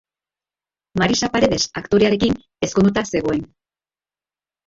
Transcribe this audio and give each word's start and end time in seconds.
Marisa 1.01 1.29
Paredes 1.35 1.59
aktorearekin 1.83 2.39
ezkondu 2.69 3.05
zegoen. 3.05 3.47